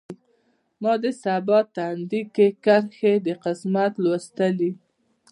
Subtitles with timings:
[0.81, 4.71] ما د سبا تندی کې کرښې د قسمت لوستلي